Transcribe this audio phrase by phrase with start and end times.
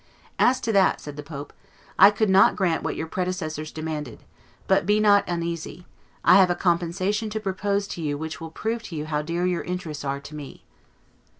[0.39, 1.53] "As to that," said the pope,
[1.99, 4.23] "I could not grant what your predecessors demanded;
[4.65, 5.85] but be not uneasy;
[6.25, 9.45] I have a compensation to propose to you which will prove to you how dear
[9.45, 10.63] your interests are to me."